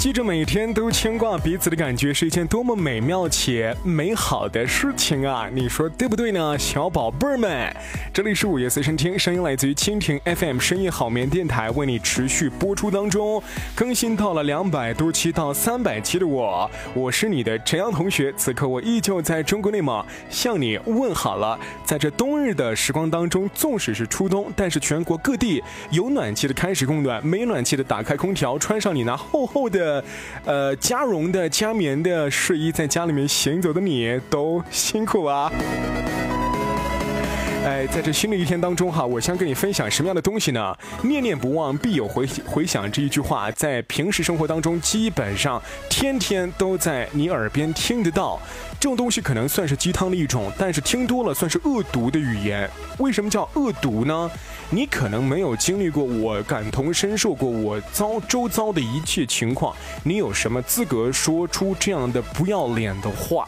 [0.00, 5.46] 记着每天都牵挂彼此的感觉是一件多么美妙且美好的事情啊！
[5.52, 7.70] 你说对不对呢，小宝贝儿们？
[8.10, 13.42] 这里是午夜随身听，声音来自于蜻蜓 FM 深夜好眠电台，为你持续播出当中，
[13.74, 18.32] 更新到了两百多期到三百期的我，我是你的陈阳同学。
[18.38, 21.60] 此刻我依旧在中国内蒙向你问好了。
[21.84, 29.89] 在这冬日的时光当中，纵使是初冬，但是全国各地有暖气的开始供暖，没暖气的打开空调，穿上你那厚厚的。
[30.44, 35.50] 呃，加绒的、加棉的睡衣，在家里面行走的你都辛苦啊。
[37.70, 40.76] 哎，在这新的一天当中哈，我想跟你分享什么样的东西呢？
[41.04, 48.40] 念念不忘，必有回回响这一句话，在平时生活当中，基本上天天都在你耳边听得到。
[48.80, 52.68] 这种东西可能算是鸡汤的一种，但是听多了算是恶毒的语言。
[52.98, 54.28] 为什么叫恶毒呢？
[54.70, 63.46] 你可能没有经历过，我感同身受过我遭周遭的一切情况，你有什么资格说出这样的不要脸的话？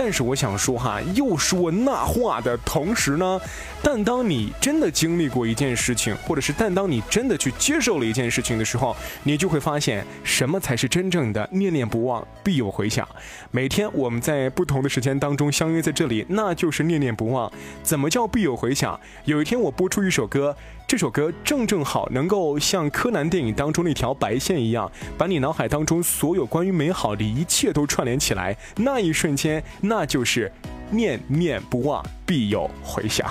[0.00, 3.40] 但是我想说哈，又说那话的同时呢，
[3.82, 13.06] 但当你真的经历过一件事情，或者是但当你真的去接受了一件事情的时候，你就会发现什么才是真正的念念不忘，必有回响。
[13.50, 17.50] 每天我们在不同的时间当中相约在这里，那就是念念不忘。
[17.82, 18.98] 怎么叫必有回响？
[19.24, 20.56] 有一天我播出一首歌。
[20.88, 28.56] 这首歌正正好能够像柯南电影当中那条白线一样，把你脑海当中所有关于美好的一切都串联起来。
[28.74, 30.50] 那一瞬间，那就是
[30.90, 33.28] 念念不忘，必有回响。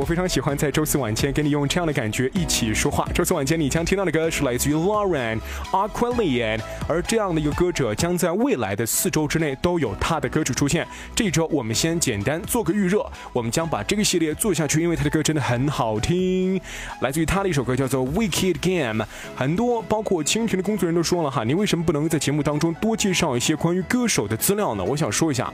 [0.00, 3.06] 我非常喜欢在周四晚间跟你用这样的感觉一起说话。
[3.12, 5.38] 周四晚间你将听到的歌是来自于 Lauren
[5.72, 10.88] Aquilian，而这样的一个歌者将在未来的四周之内都有他的歌曲出现。
[11.14, 16.58] 这一周我们先简单做个预热，我们将把这个系列做下去，因为他的歌真的很好听。
[17.02, 19.04] 来自于他的一首歌叫做 Wicked Game，
[19.36, 24.82] 很多包括蜻蜓的工作人员都说了哈，你为什么不能在节目当中多介绍一些关于歌手的资料呢？
[24.82, 25.52] 我想说一下。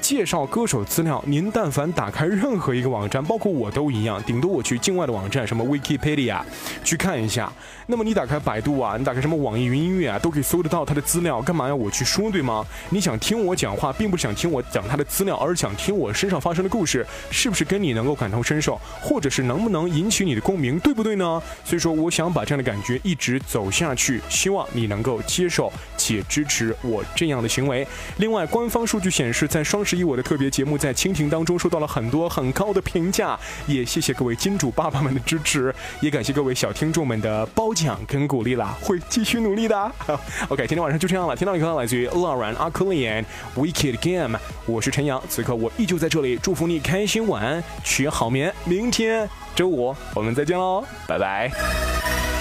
[0.00, 6.40] 介绍歌手资料，您但凡打开任何一个网站，包括我都一样，顶多我去境外的网站，什么 Wikipedia
[6.82, 7.52] 去看一下。
[7.86, 11.42] 那么你打开百度啊，你打开什么网易云音乐啊，都可以搜得到他的资料。
[11.42, 12.64] 干嘛要我去说，对吗？
[12.88, 21.42] 你想听我讲话，并不是想听我讲他的资料，而是想听我身上发生的故事，是不是跟你能够感同身受，或者是能不能引起你的共鸣，对不对呢？
[21.64, 27.86] 所以说，我想把这样的感觉一直走下去，希望你能够接受且支持我这样的行为。
[28.18, 39.92] 另外，官方数据显示，在双十一我的特别节目在蜻蜓当中受到了很多很高的评价，也谢谢各位金主爸爸们的支持，也感谢各位小听众们的褒奖跟鼓励啦，会继续努力的。
[40.48, 52.39] OK，今天晚上就这样了，听到一个来自于 Lauren a c u l i a n Wicked Game，我是陈阳，此刻我依旧在这里，祝福你开心晚安，取好眠，明天周五我们再见喽，拜拜。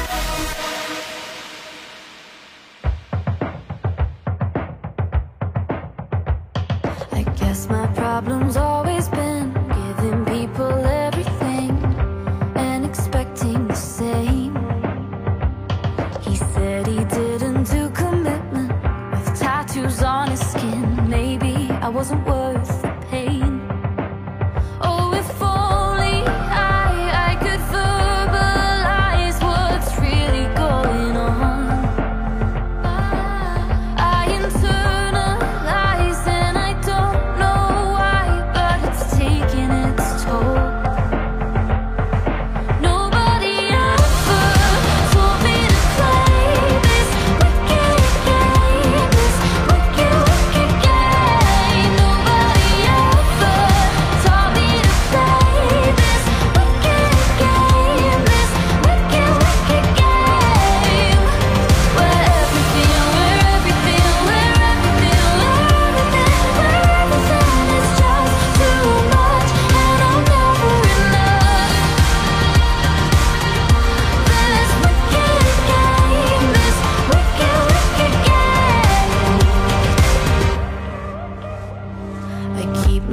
[8.22, 10.74] Problems always been giving people
[11.08, 11.72] everything
[12.56, 14.54] and expecting the same.
[16.20, 18.74] He said he didn't do commitment
[19.12, 21.10] with tattoos on his skin.
[21.10, 22.26] Maybe I wasn't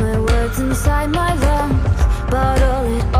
[0.06, 1.82] My words inside my lungs.
[2.30, 3.15] But all it